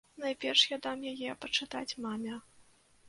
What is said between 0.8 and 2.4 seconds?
дам яе пачытаць маме.